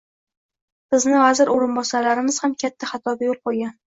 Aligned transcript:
Bizni 0.93 1.19
Vazir 1.23 1.51
oʻrinbosarimiz 1.57 2.39
ham 2.47 2.57
katta 2.65 2.91
xatoga 2.95 3.31
yoʻl 3.31 3.41
qoʻygan. 3.49 3.77